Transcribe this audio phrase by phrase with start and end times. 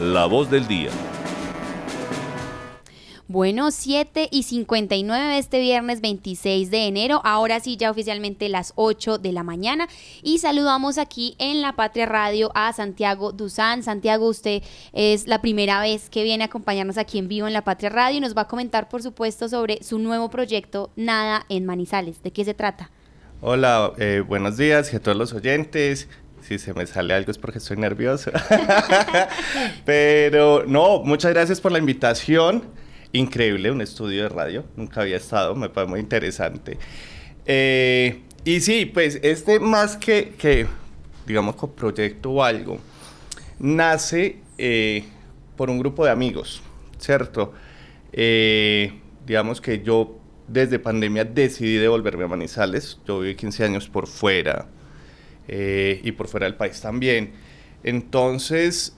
[0.00, 0.88] La voz del día.
[3.28, 7.20] Bueno, 7 y 59 este viernes 26 de enero.
[7.22, 9.88] Ahora sí, ya oficialmente las 8 de la mañana.
[10.22, 13.82] Y saludamos aquí en La Patria Radio a Santiago Duzán.
[13.82, 14.62] Santiago, usted
[14.94, 18.16] es la primera vez que viene a acompañarnos aquí en vivo en La Patria Radio
[18.16, 22.22] y nos va a comentar, por supuesto, sobre su nuevo proyecto Nada en Manizales.
[22.22, 22.90] ¿De qué se trata?
[23.42, 26.08] Hola, eh, buenos días y a todos los oyentes
[26.50, 28.32] si se me sale algo es porque estoy nervioso.
[29.84, 32.64] Pero no, muchas gracias por la invitación
[33.12, 36.76] increíble, un estudio de radio, nunca había estado, me parece muy interesante.
[37.46, 40.66] Eh, y sí, pues este más que, que
[41.24, 42.78] digamos, con proyecto o algo,
[43.60, 45.04] nace eh,
[45.56, 46.62] por un grupo de amigos,
[46.98, 47.52] ¿cierto?
[48.12, 48.92] Eh,
[49.24, 54.66] digamos que yo desde pandemia decidí devolverme a Manizales, yo viví 15 años por fuera
[55.50, 57.32] y por fuera del país también.
[57.82, 58.96] Entonces,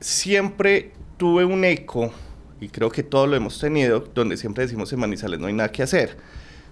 [0.00, 2.12] siempre tuve un eco
[2.60, 5.70] y creo que todo lo hemos tenido, donde siempre decimos en Manizales no hay nada
[5.70, 6.16] que hacer,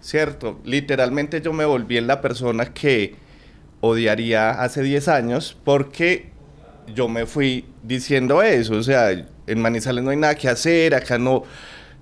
[0.01, 0.61] ¿cierto?
[0.65, 3.15] Literalmente yo me volví en la persona que
[3.81, 6.31] odiaría hace 10 años porque
[6.95, 11.19] yo me fui diciendo eso, o sea, en Manizales no hay nada que hacer, acá
[11.19, 11.43] no,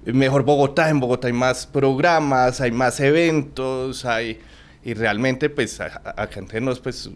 [0.05, 4.39] mejor Bogotá, en Bogotá hay más programas, hay más eventos, hay,
[4.85, 7.11] y realmente pues acá entre nos pues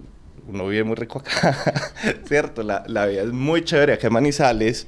[0.49, 1.57] uno vive muy rico acá,
[2.27, 2.63] ¿cierto?
[2.63, 4.87] La, la vida es muy chévere acá en Manizales,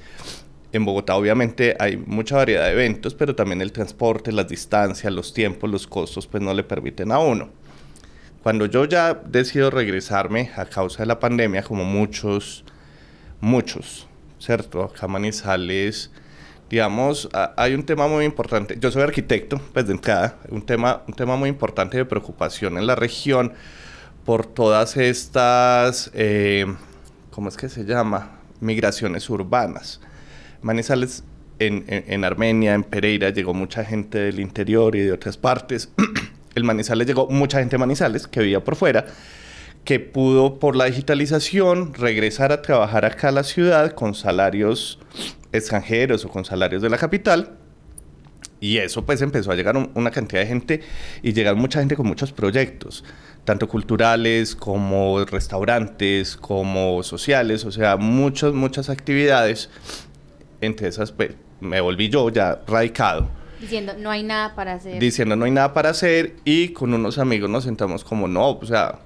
[0.76, 5.32] en Bogotá obviamente hay mucha variedad de eventos, pero también el transporte, las distancias, los
[5.32, 7.50] tiempos, los costos, pues no le permiten a uno.
[8.42, 12.64] Cuando yo ya decido regresarme a causa de la pandemia, como muchos,
[13.40, 14.82] muchos, ¿cierto?
[14.82, 16.10] Acá Manizales,
[16.70, 18.76] digamos, hay un tema muy importante.
[18.80, 22.86] Yo soy arquitecto, pues de entrada, un tema, un tema muy importante de preocupación en
[22.86, 23.52] la región
[24.24, 26.66] por todas estas, eh,
[27.30, 28.40] ¿cómo es que se llama?
[28.60, 30.00] Migraciones urbanas.
[30.62, 31.24] Manizales
[31.58, 35.90] en, Armenia, en Pereira, llegó mucha gente del interior y de otras partes.
[36.54, 39.06] el Manizales llegó mucha gente de Manizales que vivía por fuera,
[39.84, 44.98] que pudo por la digitalización regresar a trabajar acá a la ciudad con salarios
[45.54, 47.56] extranjeros o con salarios de la capital.
[48.60, 50.80] Y eso pues empezó a llegar una cantidad de gente
[51.22, 53.04] y llegar mucha gente con muchos proyectos,
[53.44, 59.68] tanto culturales como restaurantes, como sociales, o sea, muchas, muchas actividades
[60.60, 63.28] entre esas pues, me volví yo ya radicado.
[63.60, 64.98] Diciendo, no hay nada para hacer.
[64.98, 68.64] Diciendo, no hay nada para hacer y con unos amigos nos sentamos como, no, o
[68.64, 69.00] sea,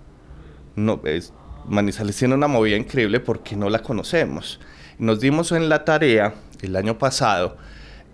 [0.77, 1.33] no, es,
[1.67, 4.61] Manizales tiene una movida increíble porque no la conocemos.
[4.99, 7.57] Nos dimos en la tarea el año pasado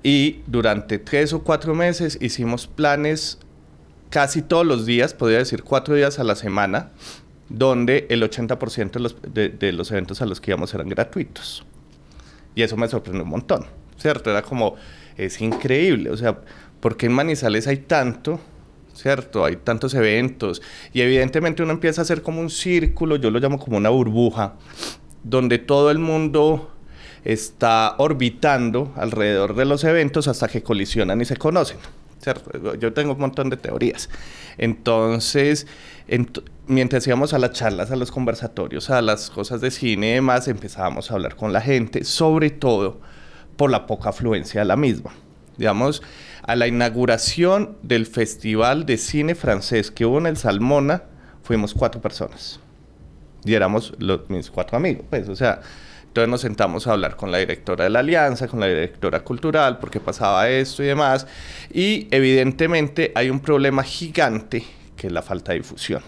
[0.02, 3.38] y durante tres o cuatro meses hicimos planes
[4.10, 6.90] casi todos los días, podría decir cuatro días a la semana,
[7.48, 9.16] donde el 80% de los,
[9.90, 11.64] de eventos a los que íbamos eran gratuitos.
[12.54, 14.30] Y eso me sorprendió un montón, ¿cierto?
[14.30, 14.76] Era como,
[15.16, 16.38] es increíble, o sea,
[16.80, 18.38] ¿por qué en Manizales hay tanto?
[18.92, 19.44] ¿Cierto?
[19.44, 20.62] Hay tantos eventos
[20.92, 24.54] y evidentemente uno empieza a hacer como un círculo, yo lo llamo como una burbuja,
[25.24, 26.73] donde todo el mundo
[27.24, 31.78] está orbitando alrededor de los eventos hasta que colisionan y se conocen.
[32.78, 34.08] Yo tengo un montón de teorías.
[34.56, 35.66] Entonces,
[36.66, 40.48] mientras íbamos a las charlas, a los conversatorios, a las cosas de cine y demás,
[40.48, 43.00] empezábamos a hablar con la gente, sobre todo
[43.56, 45.12] por la poca afluencia de la misma.
[45.56, 46.02] Digamos,
[46.42, 51.04] a la inauguración del Festival de Cine Francés que hubo en el Salmona,
[51.42, 52.58] fuimos cuatro personas.
[53.44, 53.92] Y éramos
[54.28, 55.60] mis cuatro amigos, pues, o sea,
[56.14, 59.80] entonces nos sentamos a hablar con la directora de la alianza, con la directora cultural,
[59.80, 61.26] porque pasaba esto y demás.
[61.72, 64.64] Y evidentemente hay un problema gigante
[64.96, 66.02] que es la falta de difusión.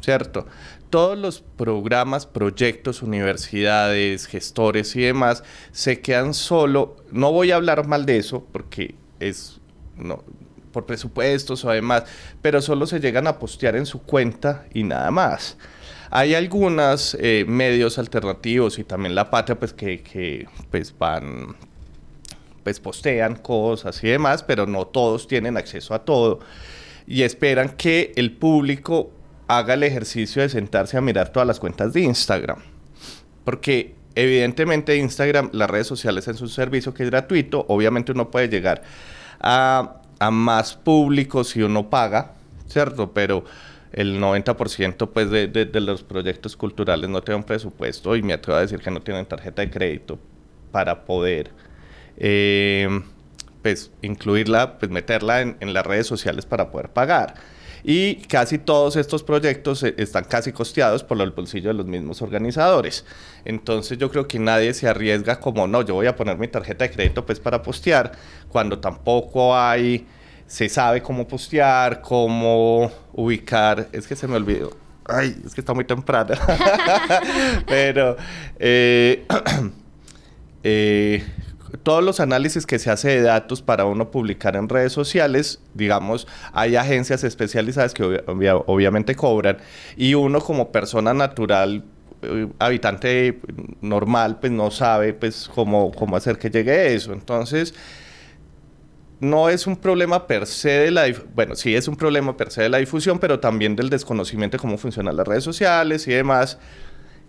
[0.00, 0.46] ¿Cierto?
[0.88, 6.96] Todos los programas, proyectos, universidades, gestores y demás se quedan solo.
[7.12, 9.60] No voy a hablar mal de eso porque es
[9.98, 10.24] no,
[10.72, 12.04] por presupuestos o demás,
[12.40, 15.58] pero solo se llegan a postear en su cuenta y nada más.
[16.16, 21.56] Hay algunos eh, medios alternativos y también la patria pues que, que pues van
[22.62, 26.38] pues postean cosas y demás, pero no todos tienen acceso a todo
[27.08, 29.10] y esperan que el público
[29.48, 32.58] haga el ejercicio de sentarse a mirar todas las cuentas de Instagram.
[33.44, 38.48] Porque evidentemente Instagram, las redes sociales en su servicio que es gratuito, obviamente uno puede
[38.48, 38.82] llegar
[39.40, 42.34] a, a más público si uno paga,
[42.68, 43.12] ¿cierto?
[43.12, 43.44] Pero
[43.94, 48.62] el 90% pues de, de, los proyectos culturales no tienen presupuesto y me atrevo a
[48.62, 50.18] decir que no tienen tarjeta de crédito
[50.72, 51.52] para poder
[52.16, 52.88] eh,
[53.62, 57.34] pues incluirla, pues meterla en, las redes sociales para poder pagar.
[57.86, 62.22] y casi todos estos proyectos eh, están casi costeados por el bolsillo de los mismos
[62.22, 63.04] organizadores.
[63.44, 66.84] Entonces yo creo que nadie se arriesga como, no, yo voy a poner mi tarjeta
[66.84, 68.12] de crédito pues para postear,
[68.48, 70.06] cuando tampoco hay,
[70.46, 74.76] se sabe cómo postear, cómo ubicar, es que se me olvidó,
[75.06, 76.34] ay, es que está muy temprano,
[77.66, 78.16] pero...
[78.58, 79.26] Eh,
[80.62, 81.24] eh,
[81.82, 86.26] todos los análisis que se hace de datos para uno publicar en redes sociales, digamos,
[86.52, 89.58] hay agencias especializadas que obviamente cobran
[89.96, 91.84] y uno como persona natural
[92.22, 93.40] eh, habitante
[93.80, 97.12] normal pues no sabe pues cómo, cómo hacer que llegue eso.
[97.12, 97.74] Entonces
[99.24, 102.62] no es un problema per se de la bueno sí es un problema per se
[102.62, 106.58] de la difusión pero también del desconocimiento de cómo funcionan las redes sociales y demás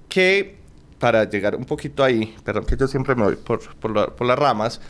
[0.10, 0.66] que
[1.00, 4.82] para llegar un poquito ahí, perdón que yo siempre me voy por, por, las ramas.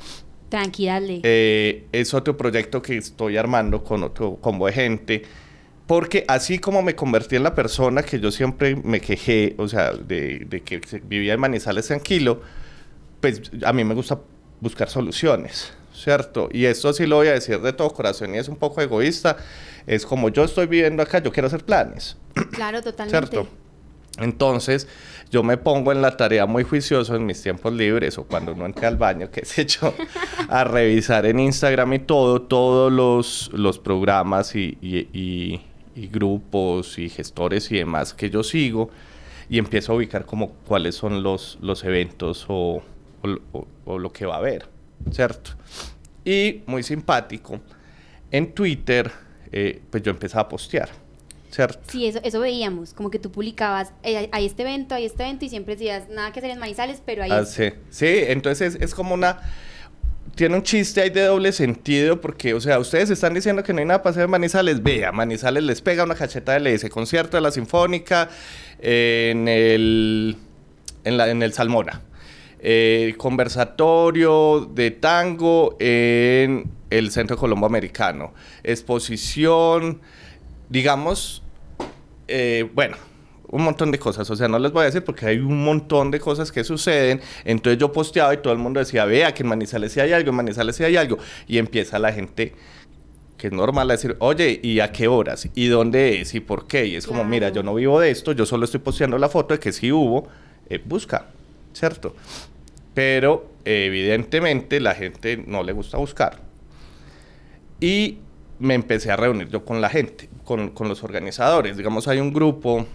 [0.49, 5.23] Tranquila, eh, es otro proyecto que estoy armando con otro combo de gente.
[5.87, 9.91] Porque así como me convertí en la persona que yo siempre me quejé, o sea,
[9.91, 12.41] de, de que vivía en Manizales tranquilo,
[13.21, 14.19] pues a mí me gusta
[14.61, 16.49] buscar soluciones, ¿cierto?
[16.51, 19.37] Y esto sí lo voy a decir de todo corazón y es un poco egoísta.
[19.87, 22.17] Es como yo estoy viviendo acá, yo quiero hacer planes.
[22.51, 23.27] Claro, totalmente.
[23.27, 23.49] ¿Cierto?
[24.17, 24.87] Entonces,
[25.29, 28.65] yo me pongo en la tarea muy juicioso en mis tiempos libres o cuando uno
[28.65, 29.93] entra al baño, qué sé yo,
[30.47, 35.61] a revisar en Instagram y todo, todos los, los programas y, y,
[36.11, 38.89] grupos y gestores y demás que yo sigo
[39.49, 42.83] y empiezo a ubicar como cuáles son los, los eventos o,
[43.85, 44.67] o lo que va a haber,
[45.11, 45.51] ¿cierto?
[46.23, 47.59] Y muy simpático,
[48.31, 49.11] en Twitter,
[49.51, 50.89] eh, pues yo empecé a postear
[51.87, 55.45] Sí, eso, eso veíamos, como que tú publicabas, eh, hay este evento, hay este evento
[55.45, 57.31] y siempre decías, nada que hacer en Manizales, pero ahí...
[57.31, 57.71] Ah, sí.
[57.89, 59.39] sí, entonces es, como una...
[60.35, 63.79] Tiene un chiste ahí de doble sentido porque, o sea, ustedes están diciendo que no
[63.79, 64.83] hay nada para hacer en Manizales.
[64.83, 68.29] Vea, Manizales les pega una cacheta de ese concierto de la Sinfónica
[68.79, 70.35] en el,
[71.05, 72.01] en la, en el Salmona.
[72.67, 78.33] Eh, conversatorio de tango en el Centro Colombo Americano.
[78.63, 80.01] Exposición,
[80.67, 81.43] digamos,
[82.27, 82.97] eh, bueno,
[83.49, 86.09] un montón de cosas, o sea, no les voy a decir porque hay un montón
[86.09, 89.49] de cosas que suceden, entonces yo posteaba y todo el mundo decía, vea que en
[89.49, 92.55] Manizales sí hay algo, en Manizales sí hay algo, y empieza la gente
[93.37, 95.47] que es normal decir, oye, ¿y a qué horas?
[95.53, 96.33] ¿Y dónde es?
[96.33, 96.87] ¿Y por qué?
[96.87, 99.53] Y es como, mira, yo no vivo de esto, yo solo estoy posteando la foto
[99.53, 100.27] de que sí hubo,
[100.67, 101.27] eh, busca,
[101.73, 102.15] ¿cierto?
[102.95, 106.39] Pero evidentemente la gente no le gusta buscar.
[107.79, 108.17] Y
[108.57, 111.77] me empecé a reunir yo con la gente, con, con los organizadores.
[111.77, 112.87] Digamos, hay un grupo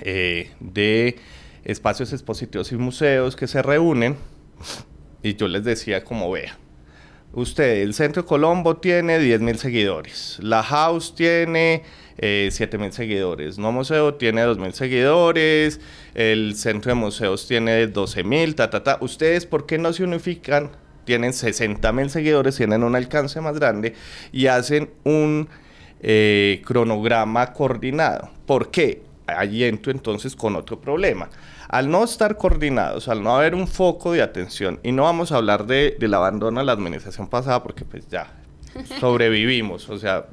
[0.00, 1.16] eh, de
[1.64, 4.16] espacios expositivos y museos que se reúnen
[5.22, 6.58] y yo les decía como vea,
[7.32, 11.82] usted, el Centro Colombo tiene 10.000 seguidores, la House tiene
[12.18, 15.80] eh, 7.000 seguidores, No Museo tiene 2.000 seguidores,
[16.14, 18.98] el Centro de Museos tiene 12.000, ta, ta, ta.
[19.00, 20.70] ¿Ustedes por qué no se unifican
[21.04, 23.94] tienen 60 mil seguidores, tienen un alcance más grande
[24.30, 25.48] y hacen un
[26.00, 28.30] eh, cronograma coordinado.
[28.46, 29.02] ¿Por qué?
[29.26, 31.30] Entro entonces con otro problema.
[31.72, 35.36] Al no estar coordinados, al no haber un foco de atención, y no vamos a
[35.36, 38.30] hablar de, del abandono de la administración pasada porque pues ya
[39.00, 40.26] sobrevivimos, o sea,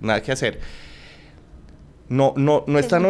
[0.00, 0.58] nada que hacer.
[2.08, 3.04] No, no, no están,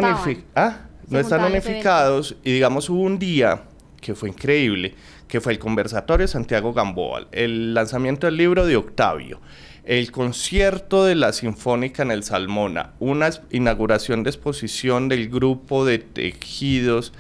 [0.54, 0.80] ¿Ah?
[1.08, 3.62] no están unificados y digamos hubo un día
[4.00, 4.94] que fue increíble
[5.28, 9.40] que fue el conversatorio Santiago Gamboa, el lanzamiento del libro de Octavio,
[9.84, 15.98] el concierto de la Sinfónica en el Salmona, una inauguración de exposición del grupo de
[15.98, 17.12] tejidos.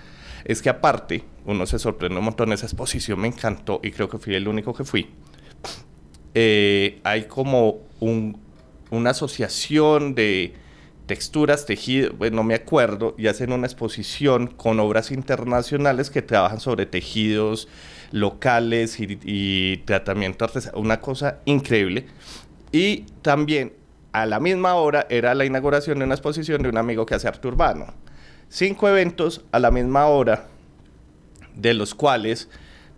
[0.44, 4.18] Es que aparte, uno se sorprende un montón, esa exposición me encantó y creo que
[4.18, 5.08] fui el único que fui.
[6.34, 7.78] Eh, hay como
[8.90, 10.54] una asociación de
[11.06, 16.60] texturas, tejidos, bueno, no me acuerdo, y hacen una exposición con obras internacionales que trabajan
[16.60, 17.68] sobre tejidos,
[18.12, 22.06] locales y, tratamiento artesanal, una cosa increíble.
[22.72, 23.72] Y también
[24.12, 27.28] a la misma hora era la inauguración de una exposición de un amigo que hace
[27.28, 27.86] arte urbano.
[28.48, 30.46] Cinco eventos a la misma hora,
[31.54, 32.48] de los cuales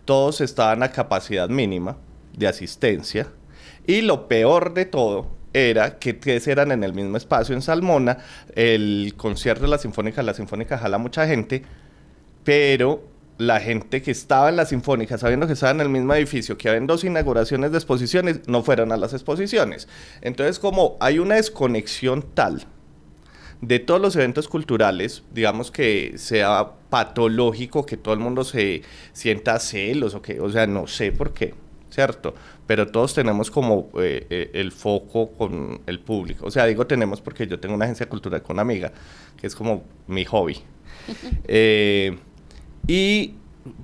[0.05, 1.97] todos estaban a capacidad mínima
[2.37, 3.29] de asistencia.
[3.87, 8.19] Y lo peor de todo era que tres eran en el mismo espacio en Salmona.
[8.55, 11.63] El concierto de la Sinfónica, la Sinfónica jala mucha gente,
[12.45, 13.08] pero
[13.39, 16.69] la gente que estaba en la Sinfónica, sabiendo que estaba en el mismo edificio, que
[16.69, 19.89] habían dos inauguraciones de exposiciones, no fueron a las exposiciones.
[20.21, 22.67] Entonces, como hay una desconexión tal
[23.61, 29.59] de todos los eventos culturales, digamos que sea patológico que todo el mundo se sienta
[29.61, 31.55] celos o que, o sea, no sé por qué,
[31.91, 32.35] ¿cierto?
[32.67, 36.47] Pero todos tenemos como eh, eh, el foco con el público.
[36.47, 38.93] O sea, digo tenemos porque yo tengo una agencia cultural con una amiga,
[39.37, 40.59] que es como mi hobby.
[41.51, 42.19] Eh,
[42.89, 43.35] y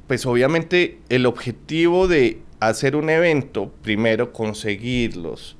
[0.09, 5.57] pues obviamente el objetivo de hacer un evento, primero conseguirlos,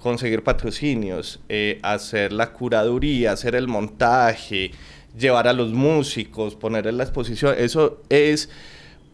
[0.00, 1.40] conseguir patrocinios,
[1.82, 4.72] hacer la curaduría, hacer el montaje,
[5.16, 8.50] llevar a los músicos, poner en la exposición, eso es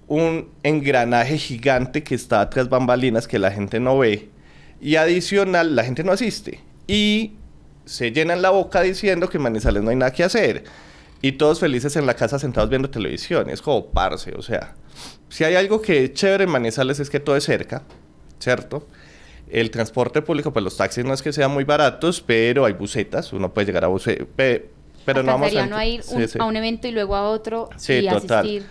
[0.07, 4.31] un engranaje gigante que está tras bambalinas que la gente no ve.
[4.81, 6.61] Y adicional la gente no asiste.
[6.87, 7.33] Y
[7.85, 10.65] se llenan la boca diciendo que en Manizales no hay nada que hacer
[11.25, 13.49] y todos felices en la casa sentados viendo televisión.
[13.49, 14.75] Es como parce o sea
[15.31, 17.83] si hay algo que es chévere en Manizales es que todo es cerca
[18.39, 18.87] cierto
[19.49, 23.33] el transporte público pues los taxis no es que sean muy baratos pero hay busetas
[23.33, 24.27] uno puede llegar a busetas
[25.07, 25.87] pero no vamos a...
[25.87, 26.03] ir
[26.39, 28.67] a un evento y luego a otro y asistir.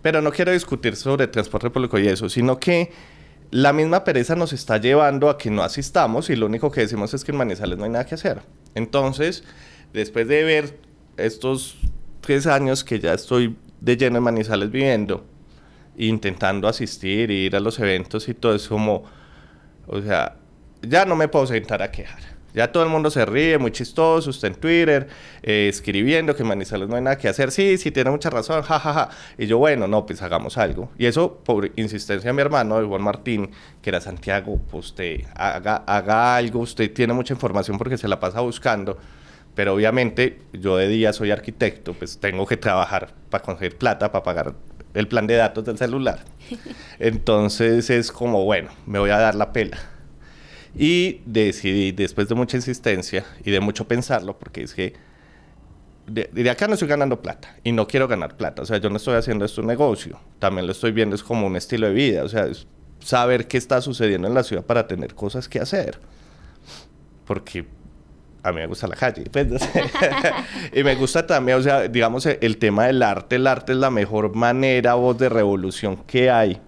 [0.00, 2.92] Pero no quiero discutir sobre transporte público y eso, sino que
[3.50, 7.14] la misma pereza nos está llevando a que no asistamos y lo único que decimos
[7.14, 8.42] es que en Manizales no hay nada que hacer.
[8.74, 9.44] Entonces,
[9.94, 11.76] después de ver estos
[12.20, 15.24] tres años que ya estoy de lleno en Manizales viviendo,
[15.96, 19.04] intentando asistir ir a los eventos y todo, es como,
[19.86, 20.36] o sea,
[20.82, 22.34] ya no me puedo sentar a quejar.
[22.54, 25.08] Ya todo el mundo se ríe, muy chistoso, usted en Twitter,
[25.42, 27.50] eh, escribiendo que en Manizales no hay nada que hacer.
[27.50, 29.08] Sí, sí, tiene mucha razón, jajaja.
[29.36, 30.88] Y yo, bueno, no, pues hagamos algo.
[30.96, 33.50] Y eso, por insistencia de mi hermano, de Juan Martín,
[33.82, 38.20] que era Santiago, pues usted haga, haga algo, usted tiene mucha información porque se la
[38.20, 38.98] pasa buscando.
[39.54, 44.24] Pero obviamente yo de día soy arquitecto, pues tengo que trabajar para conseguir plata, para
[44.24, 44.54] pagar
[44.94, 46.24] el plan de datos del celular.
[46.98, 49.78] Entonces es como, bueno, me voy a dar la pela
[50.76, 54.94] y decidí, después de mucha insistencia y de mucho pensarlo, porque es que
[56.06, 58.62] de, acá no estoy ganando plata y no quiero ganar plata.
[58.62, 60.18] O sea, yo no estoy haciendo esto un negocio.
[60.38, 62.24] También lo estoy viendo es como un estilo de vida.
[62.24, 62.66] O sea, es
[62.98, 65.98] saber qué está sucediendo en la ciudad para tener cosas que hacer.
[67.24, 67.64] Porque
[68.44, 69.24] a mí me gusta la calle.
[69.32, 69.48] Pues,
[70.72, 73.36] y me gusta también, o sea, digamos, el tema del arte.
[73.36, 76.60] El arte es la mejor manera, voz de revolución que hay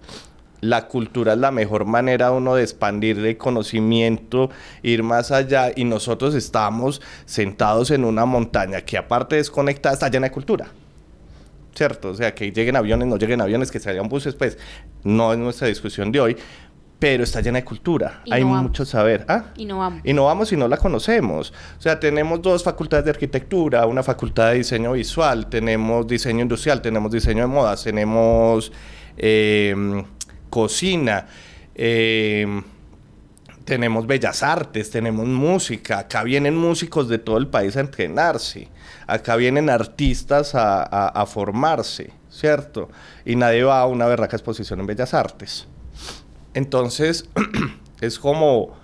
[0.61, 4.49] la cultura es la mejor manera uno de expandir el conocimiento,
[4.81, 10.27] ir más allá y nosotros estamos sentados en una montaña que aparte desconectada está llena
[10.27, 10.67] de cultura.
[11.75, 12.09] ¿Cierto?
[12.09, 14.57] O sea, que lleguen aviones, no lleguen aviones, que salgan buses, pues
[15.03, 16.37] no es nuestra discusión de hoy,
[16.99, 18.21] pero está llena de cultura.
[18.31, 19.25] Hay mucho saber.
[19.27, 19.45] ¿Ah?
[19.55, 20.01] Y no vamos.
[20.03, 21.53] Y no vamos y no la conocemos.
[21.77, 26.81] O sea, tenemos dos facultades de arquitectura, una facultad de diseño visual, tenemos diseño industrial,
[26.81, 28.71] tenemos diseño de modas, tenemos...
[29.17, 30.03] Eh,
[30.49, 31.27] cocina,
[31.75, 32.63] em,
[33.65, 38.69] tenemos bellas artes, tenemos música, acá vienen músicos de todo el país a entrenarse,
[39.07, 42.89] acá vienen artistas a, formarse, ¿cierto?
[43.25, 45.67] Y nadie va a una berraca exposición en bellas artes.
[46.57, 47.29] Entonces,
[48.01, 48.75] es como,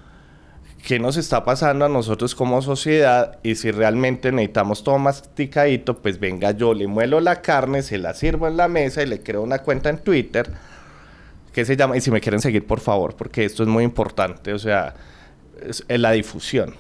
[0.86, 3.40] ¿qué nos está pasando a nosotros como sociedad?
[3.44, 8.14] Y si realmente necesitamos todo masticadito, pues venga, yo le muelo la carne, se la
[8.14, 10.52] sirvo en la mesa y le creo una cuenta en Twitter
[11.54, 11.96] ¿Qué se llama?
[11.96, 14.96] Y si me quieren seguir, por favor, porque esto es muy importante, o sea,
[15.62, 16.74] es, la difusión.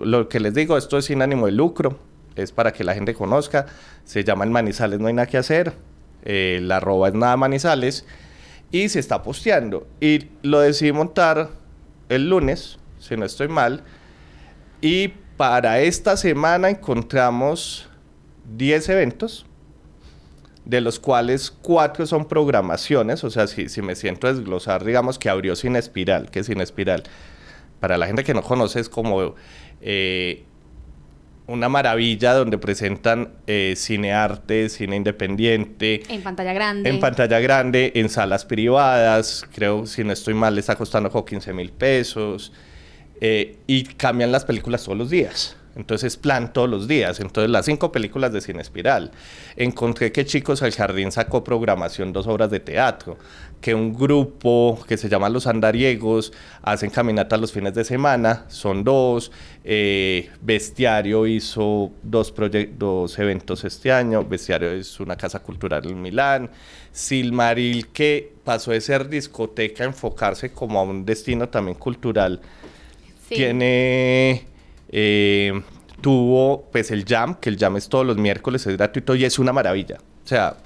[0.00, 1.98] lo que les digo, esto es sin ánimo de lucro,
[2.34, 3.66] es para que la gente conozca.
[4.04, 5.74] Se llama el Manizales, no hay nada que hacer.
[6.24, 8.04] Eh, la arroba es nada Manizales.
[8.72, 9.86] Y se está posteando.
[10.00, 11.50] Y lo decidí montar
[12.08, 13.84] el lunes, si no estoy mal.
[14.80, 17.88] Y para esta semana encontramos
[18.56, 19.46] 10 eventos
[20.64, 25.28] de los cuales cuatro son programaciones, o sea, si, si me siento desglosar, digamos que
[25.28, 27.02] abrió Sin Espiral, que Sin Espiral,
[27.80, 29.34] para la gente que no conoce es como
[29.80, 30.44] eh,
[31.46, 36.02] una maravilla donde presentan eh, cine arte, cine independiente.
[36.08, 36.88] En pantalla grande.
[36.88, 41.24] En pantalla grande, en salas privadas, creo, si no estoy mal, le está costando como
[41.24, 42.52] 15 mil pesos,
[43.20, 45.56] eh, y cambian las películas todos los días.
[45.74, 47.20] Entonces plan todos los días.
[47.20, 49.10] Entonces las cinco películas de Cine Espiral.
[49.56, 53.16] Encontré que Chicos al Jardín sacó programación, dos obras de teatro.
[53.62, 58.44] Que un grupo que se llama Los Andariegos hacen caminata los fines de semana.
[58.48, 59.32] Son dos.
[59.64, 62.34] Eh, Bestiario hizo dos,
[62.76, 64.22] dos eventos este año.
[64.24, 66.50] Bestiario es una casa cultural en Milán.
[66.92, 72.40] Silmaril que pasó de ser discoteca a enfocarse como a un destino también cultural.
[73.28, 74.44] Tiene
[74.92, 75.62] eh,
[76.02, 79.38] tuvo pues el jam, que el jam es todos los miércoles, es gratuito y es
[79.38, 79.98] una maravilla.
[80.24, 80.56] O sea,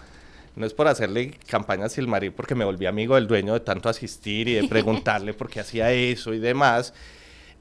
[0.56, 3.90] no es por hacerle campaña a Silmarín porque me volví amigo del dueño de tanto
[3.90, 6.94] asistir y de preguntarle por qué hacía eso y demás.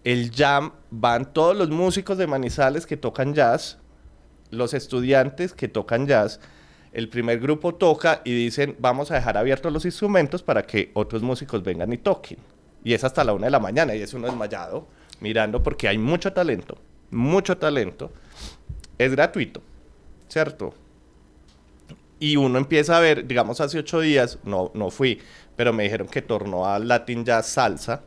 [0.05, 3.79] El jam van todos los músicos de Manizales que tocan jazz,
[4.49, 6.39] los estudiantes que tocan jazz,
[6.93, 11.21] el primer grupo toca y dicen, vamos a dejar abiertos los instrumentos para que otros
[11.21, 12.37] músicos vengan y toquen.
[12.81, 14.87] Y es hasta la una de la mañana y es uno desmayado
[15.19, 16.77] mirando porque hay mucho talento,
[17.11, 18.13] mucho talento.
[18.97, 19.61] Es gratuito,
[20.29, 20.73] ¿cierto?
[22.19, 25.21] Y uno empieza a ver, digamos, hace ocho días, no, no fui,
[25.55, 28.01] pero me dijeron que tornó a Latin Jazz Salsa.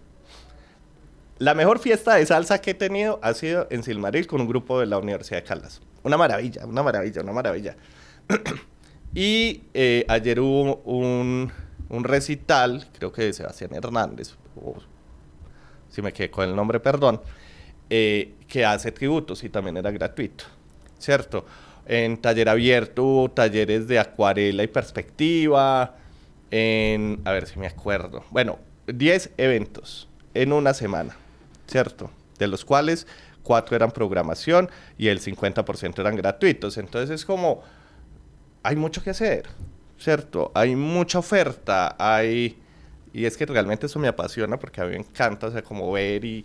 [1.38, 4.81] La mejor fiesta de salsa que he tenido ha sido en Silmaril con un grupo
[4.81, 5.81] de la Universidad de Caldas.
[6.03, 7.77] Una maravilla, una maravilla, una maravilla.
[9.15, 11.53] y eh, ayer hubo un,
[11.88, 14.35] un, recital, creo que de Sebastián Hernández,
[15.91, 17.21] si me quedé con el nombre, perdón,
[17.91, 20.45] eh, que hace tributos y también era gratuito,
[20.99, 21.47] ¿cierto?
[21.88, 25.97] En taller abierto talleres de acuarela y perspectiva,
[26.50, 31.16] en, a ver si me acuerdo, bueno, 10 eventos en una semana,
[31.66, 32.11] ¿cierto?
[32.38, 33.07] De los cuales
[33.42, 36.76] 4 eran programación y el 50% eran gratuitos.
[36.76, 37.62] Entonces es como,
[38.62, 39.49] hay mucho que hacer,
[39.99, 40.52] ¿cierto?
[40.54, 42.59] Hay mucha oferta, hay...
[43.14, 45.90] Y es que realmente eso me apasiona porque a mí me encanta, o sea, como
[45.90, 46.45] ver y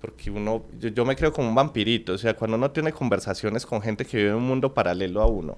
[0.00, 3.82] porque uno, yo, me creo como un vampirito, o sea, cuando uno tiene conversaciones con
[3.82, 5.56] gente que vive en un mundo paralelo a uno,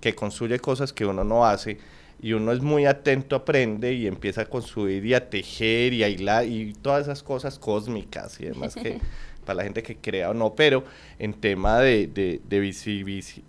[0.00, 1.78] que construye cosas que uno no hace,
[2.22, 6.08] y uno es muy atento, aprende y empieza a construir y a tejer y a
[6.08, 9.00] hilar y todas esas cosas cósmicas y demás que
[9.50, 10.84] para la gente que crea o no, pero
[11.18, 12.40] en tema de,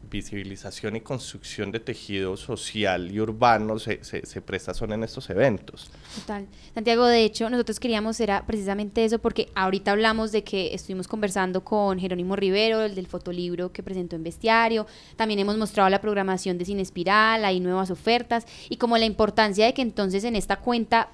[0.09, 5.91] visibilización y construcción de tejido social y urbano se, se, presta son en estos eventos.
[6.15, 6.47] Total.
[6.73, 11.63] Santiago, de hecho, nosotros queríamos era precisamente eso porque ahorita hablamos de que estuvimos conversando
[11.63, 16.57] con Jerónimo Rivero, el del fotolibro que presentó en Bestiario, también hemos mostrado la programación
[16.57, 20.55] de Cine Espiral, hay nuevas ofertas y como la importancia de que entonces en esta
[20.55, 21.09] cuenta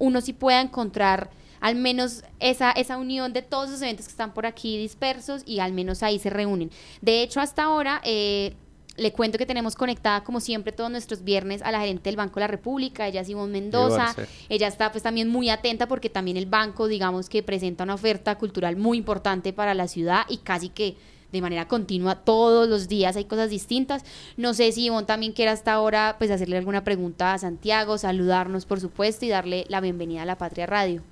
[0.00, 1.30] uno sí pueda encontrar
[1.62, 5.60] al menos esa, esa unión de todos los eventos que están por aquí dispersos y
[5.60, 6.70] al menos ahí se reúnen.
[7.00, 8.02] De hecho, hasta ahora...
[8.04, 8.54] Eh,
[8.98, 12.34] le cuento que tenemos conectada, como siempre, todos nuestros viernes a la gerente del Banco
[12.34, 14.14] de la República, ella es Simón Mendoza.
[14.50, 18.36] Ella está pues también muy atenta porque también el banco, digamos que presenta una oferta
[18.36, 20.96] cultural muy importante para la ciudad y casi que
[21.32, 24.04] de manera continua todos los días hay cosas distintas.
[24.36, 28.66] No sé si Ivonne también quiere hasta ahora pues hacerle alguna pregunta a Santiago, saludarnos
[28.66, 31.02] por supuesto y darle la bienvenida a la Patria Radio.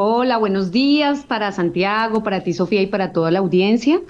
[0.00, 4.00] Hola, buenos días para Santiago, para ti Sofía y para toda la audiencia.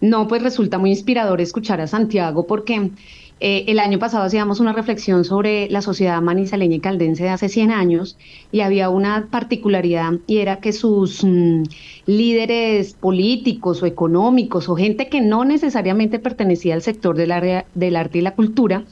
[0.00, 2.92] No, pues resulta muy inspirador escuchar a Santiago porque
[3.40, 7.50] eh, el año pasado hacíamos una reflexión sobre la sociedad manizaleña y caldense de hace
[7.50, 8.16] 100 años
[8.52, 11.64] y había una particularidad y era que sus mm,
[12.06, 17.34] líderes políticos o económicos o gente que no necesariamente pertenecía al sector del,
[17.74, 18.84] del arte y la cultura,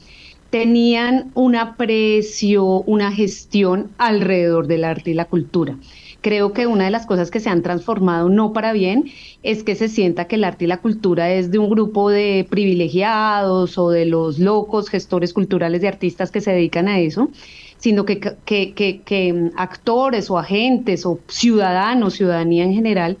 [0.51, 5.79] tenían un aprecio, una gestión alrededor del arte y la cultura
[6.23, 9.11] creo que una de las cosas que se han transformado no para bien
[9.43, 12.47] es que se sienta que el arte y la cultura es de un grupo de
[12.49, 17.29] privilegiados o de los locos gestores culturales de artistas que se dedican a eso,
[17.77, 23.17] sino que, que, que, que actores o agentes o ciudadanos, ciudadanía en general,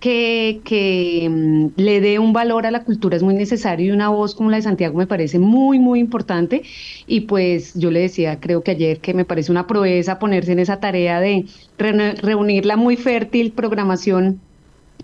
[0.00, 4.34] que, mm, le dé un valor a la cultura es muy necesario y una voz
[4.34, 6.62] como la de Santiago me parece muy, muy importante.
[7.06, 10.58] Y pues yo le decía, creo que ayer, que me parece una proeza ponerse en
[10.58, 11.46] esa tarea de
[11.78, 14.40] reunir la muy fértil programación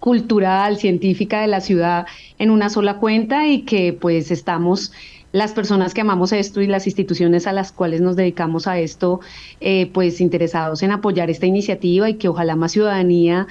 [0.01, 2.07] cultural, científica de la ciudad
[2.39, 4.93] en una sola cuenta y que pues estamos
[5.33, 9.21] las personas que amamos esto y las instituciones a las cuales nos dedicamos a esto,
[9.61, 13.47] eh, pues interesados en apoyar esta iniciativa y que ojalá más ciudadanía,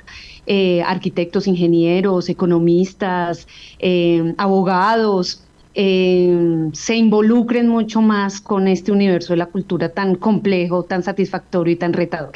[0.45, 3.47] eh, arquitectos, ingenieros, economistas,
[3.79, 11.01] eh, abogados, se involucren mucho más con este universo de la cultura tan complejo, tan
[11.01, 12.33] satisfactorio y tan retador.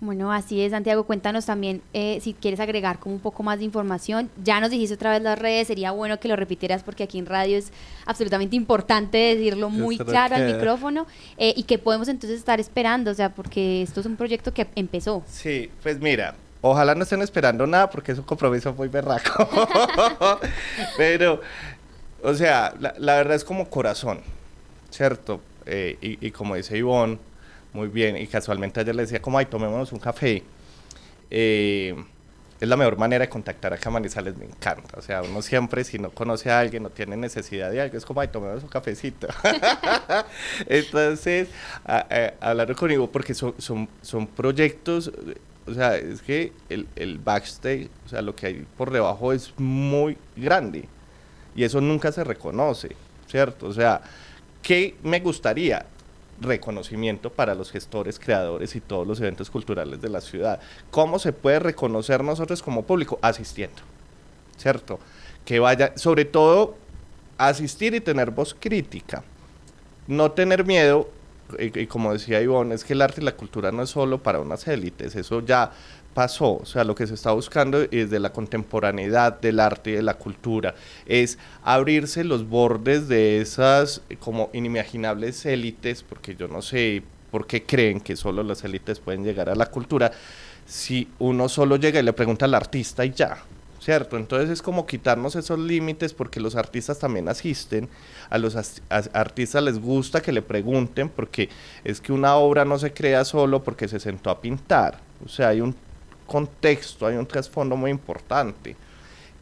[0.00, 1.04] Bueno, así es, Santiago.
[1.04, 4.30] Cuéntanos también eh, si quieres agregar como un poco más de información.
[4.42, 7.26] Ya nos dijiste otra vez las redes, sería bueno que lo repitieras porque aquí en
[7.26, 7.70] radio es
[8.06, 13.14] absolutamente importante decirlo muy claro al micrófono eh, y que podemos entonces estar esperando, o
[13.14, 15.22] sea, porque esto es un proyecto que empezó.
[15.26, 19.48] Sí, pues mira, ojalá no estén esperando nada porque es un compromiso muy berraco.
[20.96, 21.40] Pero,
[22.22, 24.20] o sea, la, verdad es como corazón,
[24.90, 25.40] ¿cierto?
[25.66, 27.18] Eh, y, como dice Ivonne,
[27.72, 30.42] muy bien, y casualmente ayer le decía como, ay, tomémonos un café.
[31.30, 31.94] Eh,
[32.60, 34.98] es la mejor manera de contactar a Manizales, me encanta.
[34.98, 38.04] O sea, uno siempre, si no conoce a alguien, no tiene necesidad de algo, es
[38.04, 39.28] como, ay, tomémonos un cafecito.
[40.66, 41.48] Entonces,
[42.40, 45.10] hablar conmigo, porque son, son, son proyectos,
[45.66, 49.52] o sea, es que el, el backstage, o sea, lo que hay por debajo es
[49.58, 50.88] muy grande.
[51.54, 52.96] Y eso nunca se reconoce,
[53.28, 53.66] ¿cierto?
[53.66, 54.00] O sea,
[54.62, 55.86] ¿qué me gustaría?
[56.40, 60.60] reconocimiento para los gestores, creadores y todos los eventos culturales de la ciudad.
[60.90, 63.18] ¿Cómo se puede reconocer nosotros como público?
[63.22, 63.82] Asistiendo,
[64.56, 64.98] ¿cierto?
[65.44, 66.76] Que vaya, sobre todo
[67.36, 69.22] asistir y tener voz crítica.
[70.06, 71.08] No tener miedo,
[71.58, 74.40] y, como decía Ivonne, es que el arte y la cultura no es solo para
[74.40, 75.70] unas élites, eso ya
[76.14, 79.94] pasó, o sea, lo que se está buscando es de la contemporaneidad del arte y
[79.94, 80.74] de la cultura,
[81.06, 87.62] es abrirse los bordes de esas como inimaginables élites, porque yo no sé por qué
[87.62, 90.10] creen que solo las élites pueden llegar a la cultura,
[90.66, 93.38] si uno solo llega y le pregunta al artista y ya,
[93.80, 94.16] ¿cierto?
[94.16, 97.88] Entonces es como quitarnos esos límites porque los artistas también asisten,
[98.28, 98.54] a los
[99.12, 101.48] artistas les gusta que le pregunten porque
[101.82, 105.48] es que una obra no se crea solo porque se sentó a pintar, o sea,
[105.48, 105.74] hay un
[106.26, 108.76] contexto, hay un trasfondo muy importante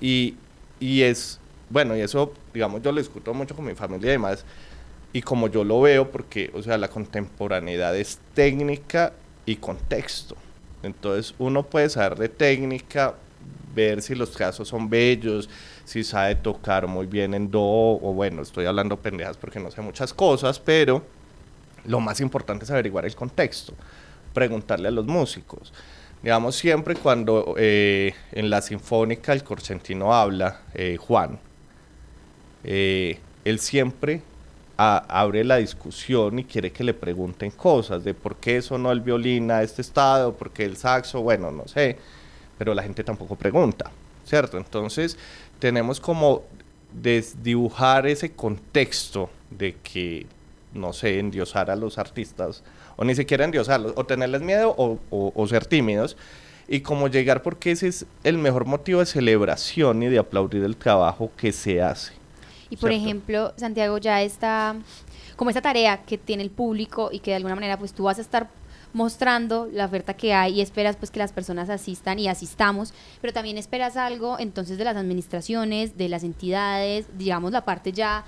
[0.01, 0.37] y,
[0.79, 4.45] y es, bueno, y eso, digamos, yo lo discuto mucho con mi familia y demás,
[5.13, 9.13] y como yo lo veo, porque, o sea, la contemporaneidad es técnica
[9.47, 10.37] y contexto.
[10.83, 13.15] Entonces uno puede saber de técnica,
[13.75, 15.49] ver si los casos son bellos,
[15.85, 19.81] si sabe tocar muy bien en do, o bueno, estoy hablando pendejas porque no sé
[19.81, 21.03] muchas cosas, pero
[21.85, 23.75] lo más importante es averiguar el contexto,
[24.35, 25.73] preguntarle a los músicos.
[26.23, 31.39] Digamos, siempre cuando eh, en la Sinfónica el Corcentino habla, eh, Juan,
[32.65, 34.23] eh, él siempre
[34.77, 39.51] abre la discusión y quiere que le pregunten cosas de por qué sonó el violín
[39.51, 41.99] a este estado, por qué el saxo, bueno, no sé
[42.59, 43.91] pero la gente tampoco pregunta,
[44.25, 44.59] ¿cierto?
[44.59, 45.17] Entonces
[45.59, 46.43] tenemos como
[46.93, 50.27] desdibujar ese contexto de que,
[50.75, 52.63] no sé, endiosar a los artistas,
[52.97, 56.17] o ni siquiera endiosarlos, o tenerles miedo o, ser tímidos,
[56.67, 60.77] y como llegar porque ese es el mejor motivo de celebración y de aplaudir el
[60.77, 62.13] trabajo que se hace.
[62.71, 64.77] Y por ejemplo, Santiago, ya está
[65.37, 68.19] como esta tarea que tiene el público y que de alguna manera pues tú vas
[68.19, 68.49] a estar
[68.93, 73.33] mostrando la oferta que hay y esperas pues que las personas asistan y asistamos, pero
[73.33, 78.25] también esperas algo entonces de las administraciones, de las entidades, digamos la parte ya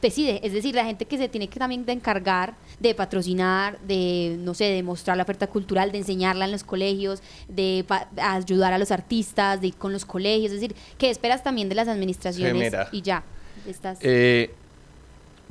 [0.00, 4.36] decide, es decir, la gente que se tiene que también de encargar de patrocinar, de,
[4.38, 7.84] no sé, de mostrar la oferta cultural, de enseñarla en los colegios, de
[8.16, 11.74] ayudar a los artistas, de ir con los colegios, es decir, ¿qué esperas también de
[11.74, 13.24] las administraciones y ya.
[13.66, 13.98] Estás...
[14.02, 14.54] Eh,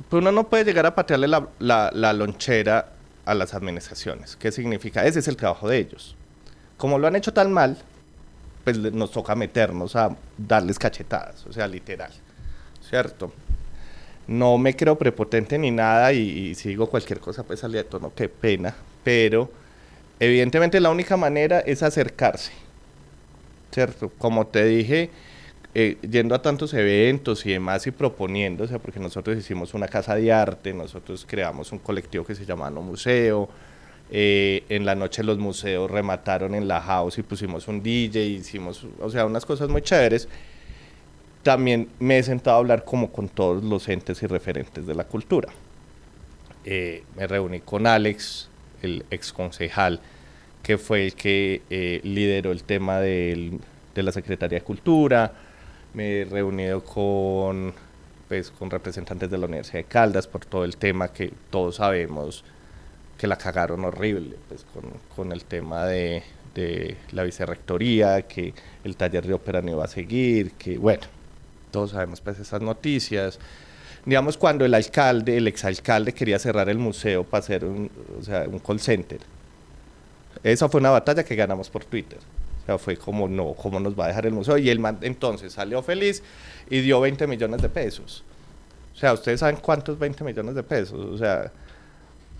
[0.08, 2.92] pues uno no puede llegar a patearle la, la, la lonchera
[3.28, 4.36] a las administraciones.
[4.36, 5.04] ¿Qué significa?
[5.04, 6.16] Ese es el trabajo de ellos.
[6.78, 7.76] Como lo han hecho tan mal,
[8.64, 12.10] pues nos toca meternos a darles cachetadas, o sea, literal,
[12.88, 13.32] ¿cierto?
[14.26, 18.12] No me creo prepotente ni nada y, si digo cualquier cosa pues salía de tono,
[18.14, 19.50] qué pena, pero
[20.20, 22.52] evidentemente la única manera es acercarse,
[23.72, 24.10] ¿cierto?
[24.18, 25.10] Como te dije,
[25.74, 29.86] eh, yendo a tantos eventos y demás y proponiendo, o sea, porque nosotros hicimos una
[29.86, 33.50] casa de arte, nosotros creamos un colectivo que se llama No Museo,
[34.10, 38.86] eh, en la noche los museos remataron en la house y pusimos un DJ, hicimos,
[38.98, 40.26] o sea, unas cosas muy chéveres.
[41.42, 45.04] También me he sentado a hablar como con todos los entes y referentes de la
[45.04, 45.50] cultura.
[46.64, 48.48] Eh, me reuní con Alex,
[48.82, 50.00] el ex concejal,
[50.62, 53.60] que fue el que lideró el tema de
[53.94, 55.32] la Secretaría de Cultura,
[55.94, 57.72] me he reunido con,
[58.28, 62.44] pues, con representantes de la Universidad de Caldas por todo el tema que todos sabemos
[63.16, 64.64] que la cagaron horrible, pues,
[65.14, 66.22] con, el tema de,
[67.12, 71.02] la vicerrectoría, que el taller de ópera no iba a seguir, que bueno,
[71.70, 73.38] todos sabemos pues esas noticias.
[74.04, 78.46] Digamos, cuando el alcalde, el exalcalde quería cerrar el museo para hacer un, o sea,
[78.48, 79.20] un call center.
[80.42, 82.18] Esa fue una batalla que ganamos por Twitter
[82.76, 84.58] fue como, no, ¿cómo nos va a dejar el museo?
[84.58, 86.22] Y él entonces salió feliz
[86.68, 88.24] y dio 20 millones de pesos.
[88.94, 90.98] O sea, ustedes saben cuántos 20 millones de pesos.
[91.06, 91.50] O sea,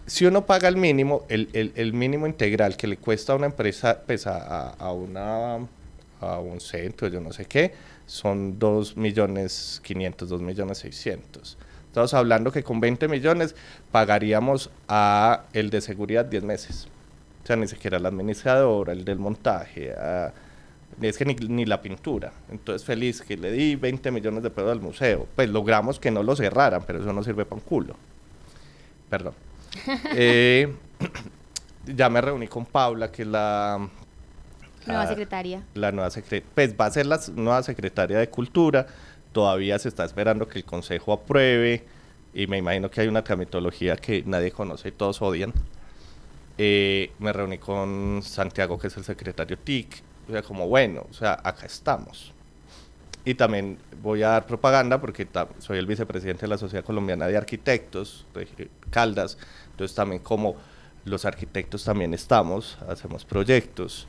[0.06, 3.46] si uno paga el mínimo, el, el, el mínimo integral que le cuesta a una
[3.46, 5.66] empresa, pues a, a, una,
[6.20, 7.72] a un centro, yo no sé qué,
[8.06, 11.56] son 2 millones 500, 2 millones 600.
[11.86, 13.54] Estamos hablando que con 20 millones
[13.92, 16.88] pagaríamos a el de seguridad 10 meses
[17.48, 19.94] sea, ni siquiera la administradora, el del montaje,
[21.00, 22.32] es que ni, la pintura.
[22.50, 25.26] Entonces, feliz que le di 20 millones de pesos al museo.
[25.34, 27.96] Pues logramos que no lo cerraran, pero eso no sirve para un culo.
[29.08, 29.34] Perdón.
[30.14, 30.74] Eh,
[31.86, 33.88] ya me reuní con Paula, que es la...
[34.86, 35.62] nueva secretaria.
[35.74, 36.44] La nueva secretaria.
[36.54, 38.86] Pues va a ser la nueva secretaria de Cultura.
[39.32, 41.84] Todavía se está esperando que el Consejo apruebe.
[42.34, 45.52] Y me imagino que hay una tramitología que nadie conoce y todos odian.
[46.60, 51.14] Eh, me reuní con Santiago, que es el secretario TIC, o sea, como bueno, o
[51.14, 52.34] sea, acá estamos.
[53.24, 57.36] Y también voy a dar propaganda porque soy el vicepresidente de la Sociedad Colombiana de
[57.36, 59.38] Arquitectos, de Caldas,
[59.70, 60.56] entonces también como
[61.04, 64.08] los arquitectos también estamos, hacemos proyectos.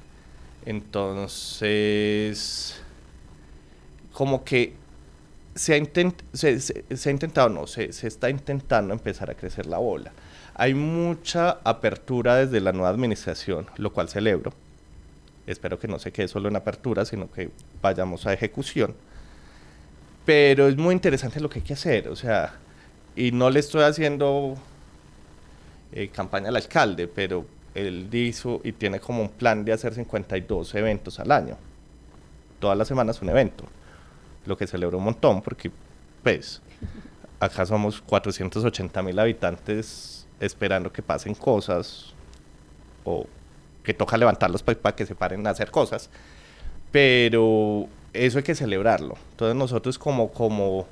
[0.66, 1.72] Entonces,
[4.12, 4.74] como que
[5.56, 10.12] se ha, intentado, no, se, se está intentando empezar a crecer la bola.
[10.62, 14.52] Hay mucha apertura desde la nueva administración, lo cual celebro.
[15.48, 17.50] Espero que no se quede solo en apertura, sino que
[17.82, 18.94] vayamos a ejecución.
[20.26, 22.56] Pero es muy interesante lo que hay que hacer, o sea,
[23.16, 24.56] y no le estoy haciendo
[25.94, 30.76] eh, campaña al alcalde, pero él hizo y tiene como un plan de hacer 52
[30.76, 31.56] eventos al año.
[32.60, 33.64] Todas las semanas un evento,
[34.46, 35.72] lo que celebro un montón porque,
[36.22, 36.62] pues,
[37.40, 42.14] acá somos 480 mil habitantes esperando que pasen cosas
[43.04, 43.26] o
[43.84, 46.10] que toca levantarlos para que se paren a hacer cosas.
[46.92, 49.16] Pero eso hay que celebrarlo.
[49.32, 50.88] Entonces nosotros como, como,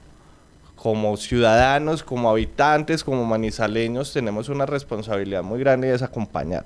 [0.75, 6.63] como ciudadanos, como habitantes, como manizaleños, tenemos una responsabilidad muy grande y es acompañar,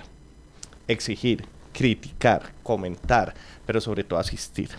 [0.88, 3.34] exigir, criticar, comentar,
[3.66, 4.70] pero sobre todo asistir.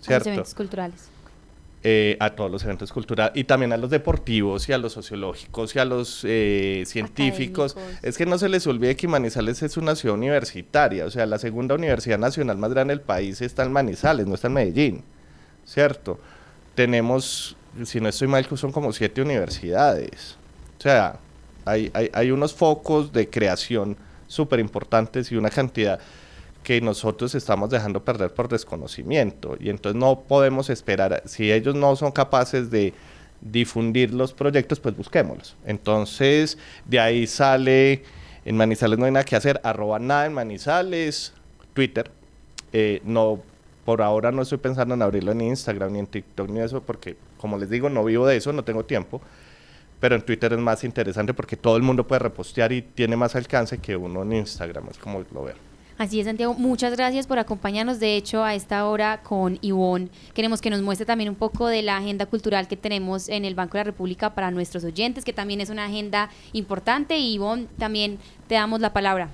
[0.00, 0.14] ¿cierto?
[0.14, 1.08] A los eventos culturales.
[1.82, 5.74] Eh, a todos los eventos culturales y también a los deportivos y a los sociológicos
[5.74, 7.74] y a los eh, científicos.
[8.02, 11.38] Es que no se les olvide que Manizales es una ciudad universitaria, o sea, la
[11.38, 15.04] segunda universidad nacional más grande del país está en Manizales, no está en Medellín,
[15.64, 16.20] ¿cierto?
[16.74, 20.36] Tenemos, si no estoy mal, son como siete universidades.
[20.78, 21.18] O sea,
[21.64, 25.98] hay, hay, hay unos focos de creación súper importantes y una cantidad
[26.62, 31.96] que nosotros estamos dejando perder por desconocimiento y entonces no podemos esperar, si ellos no
[31.96, 32.92] son capaces de
[33.40, 35.56] difundir los proyectos, pues busquémoslos.
[35.64, 38.02] Entonces, de ahí sale,
[38.44, 41.32] en Manizales no hay nada que hacer, arroba nada en Manizales,
[41.72, 42.10] Twitter,
[42.72, 43.40] eh, no,
[43.84, 47.16] por ahora no estoy pensando en abrirlo en Instagram ni en TikTok ni eso, porque
[47.38, 49.22] como les digo, no vivo de eso, no tengo tiempo,
[49.98, 53.34] pero en Twitter es más interesante porque todo el mundo puede repostear y tiene más
[53.34, 55.69] alcance que uno en Instagram, es como lo veo.
[56.00, 56.54] Así es, Santiago.
[56.54, 58.00] Muchas gracias por acompañarnos.
[58.00, 61.82] De hecho, a esta hora con Ivonne queremos que nos muestre también un poco de
[61.82, 65.34] la agenda cultural que tenemos en el Banco de la República para nuestros oyentes, que
[65.34, 67.18] también es una agenda importante.
[67.18, 69.28] Y Ivonne, también te damos la palabra.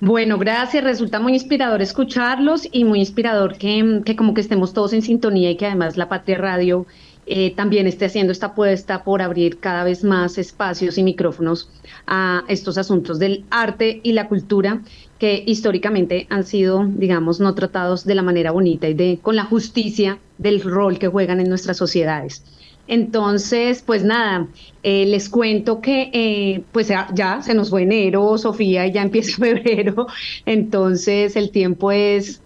[0.00, 0.82] Bueno, gracias.
[0.82, 5.52] Resulta muy inspirador escucharlos y muy inspirador que, que como que estemos todos en sintonía
[5.52, 6.88] y que además la Patria Radio
[7.26, 11.70] eh, también esté haciendo esta apuesta por abrir cada vez más espacios y micrófonos
[12.06, 14.82] a estos asuntos del arte y la cultura
[15.18, 19.44] que históricamente han sido, digamos, no tratados de la manera bonita y de con la
[19.44, 22.44] justicia del rol que juegan en nuestras sociedades.
[22.86, 24.48] Entonces, pues nada,
[24.82, 29.02] eh, les cuento que eh, pues ya, ya, se nos fue enero, Sofía, y ya
[29.02, 30.06] empieza febrero,
[30.44, 32.42] entonces el tiempo es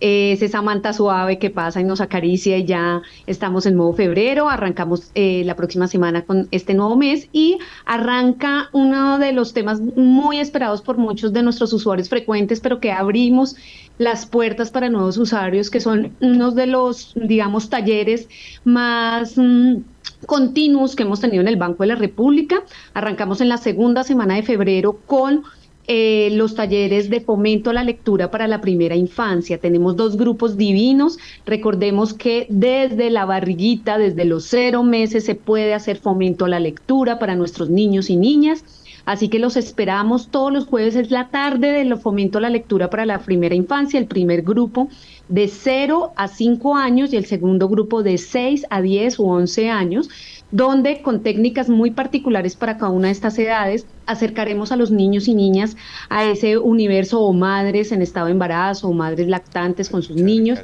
[0.00, 4.48] es esa manta suave que pasa y nos acaricia y ya estamos en modo febrero,
[4.48, 9.80] arrancamos eh, la próxima semana con este nuevo mes y arranca uno de los temas
[9.80, 13.56] muy esperados por muchos de nuestros usuarios frecuentes, pero que abrimos
[13.98, 18.28] las puertas para nuevos usuarios, que son unos de los, digamos, talleres
[18.64, 19.36] más...
[19.36, 19.78] Mm,
[20.26, 22.62] continuos que hemos tenido en el Banco de la República.
[22.94, 25.44] Arrancamos en la segunda semana de febrero con
[25.90, 29.56] eh, los talleres de fomento a la lectura para la primera infancia.
[29.56, 31.18] Tenemos dos grupos divinos.
[31.46, 36.60] Recordemos que desde la barriguita, desde los cero meses, se puede hacer fomento a la
[36.60, 38.64] lectura para nuestros niños y niñas.
[39.06, 42.90] Así que los esperamos todos los jueves, es la tarde de fomento a la lectura
[42.90, 44.88] para la primera infancia, el primer grupo
[45.30, 49.70] de 0 a 5 años y el segundo grupo de 6 a 10 u 11
[49.70, 50.10] años
[50.50, 55.28] donde con técnicas muy particulares para cada una de estas edades acercaremos a los niños
[55.28, 55.76] y niñas
[56.08, 60.58] a ese universo o madres en estado de embarazo o madres lactantes con sus niños,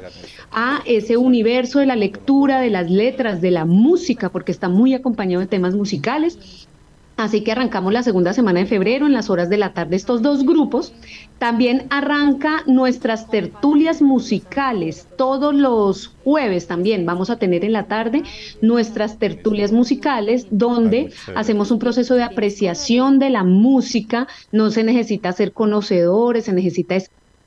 [0.51, 4.93] a ese universo de la lectura, de las letras, de la música, porque está muy
[4.93, 6.67] acompañado de temas musicales
[7.17, 10.21] Así que arrancamos la segunda semana de febrero en las horas de la tarde estos
[10.21, 10.93] dos grupos.
[11.37, 15.07] También arranca nuestras tertulias musicales.
[15.17, 18.23] Todos los jueves también vamos a tener en la tarde
[18.61, 24.27] nuestras tertulias musicales donde hacemos un proceso de apreciación de la música.
[24.51, 26.95] No se necesita ser conocedores, se necesita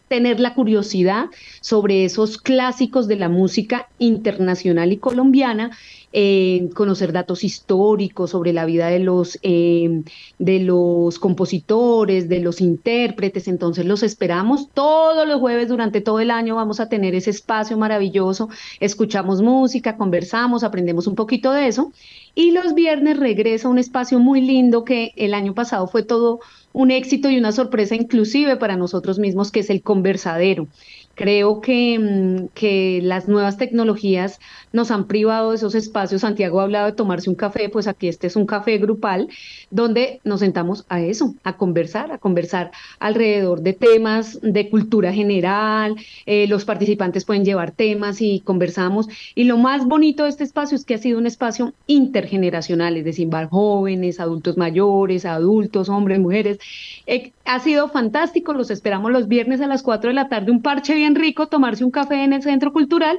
[0.09, 1.27] tener la curiosidad
[1.61, 5.71] sobre esos clásicos de la música internacional y colombiana
[6.11, 10.03] eh, conocer datos históricos sobre la vida de los, eh,
[10.39, 13.47] de los compositores, de los intérpretes.
[13.47, 16.57] Entonces los esperamos todos los jueves durante todo el año.
[16.57, 18.49] Vamos a tener ese espacio maravilloso.
[18.81, 21.93] Escuchamos música, conversamos, aprendemos un poquito de eso.
[22.35, 26.41] Y los viernes regresa un espacio muy lindo que el año pasado fue todo
[26.73, 30.69] un éxito y una sorpresa inclusive para nosotros mismos, que es el conversadero
[31.19, 34.39] Creo que, mm, que las nuevas tecnologías
[34.73, 36.21] nos han privado de esos espacios.
[36.21, 39.29] Santiago ha hablado de tomarse un café, pues aquí este es un café grupal
[39.73, 45.97] donde nos sentamos a eso, a conversar, a conversar alrededor de temas de cultura general.
[46.25, 49.09] Eh, los participantes pueden llevar temas y conversamos.
[49.35, 53.05] Y lo más bonito de este espacio es que ha sido un espacio intergeneracional, es
[53.05, 56.59] decir, jóvenes, adultos mayores, adultos, hombres, mujeres.
[57.07, 60.63] Eh, ha sido fantástico, los esperamos los viernes a las 4 de la tarde, un
[60.63, 63.19] parche bien rico, tomarse un café en el centro cultural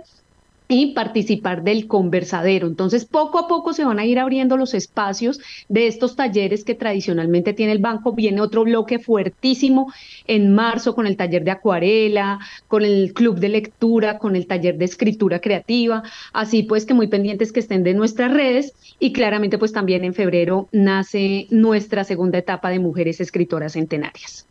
[0.71, 2.67] y participar del conversadero.
[2.67, 6.75] Entonces, poco a poco se van a ir abriendo los espacios de estos talleres que
[6.75, 8.13] tradicionalmente tiene el banco.
[8.13, 9.91] Viene otro bloque fuertísimo
[10.27, 14.77] en marzo con el taller de acuarela, con el club de lectura, con el taller
[14.77, 16.03] de escritura creativa.
[16.31, 20.13] Así pues que muy pendientes que estén de nuestras redes y claramente pues también en
[20.13, 24.49] febrero nace nuestra segunda etapa de mujeres escritoras centenarias.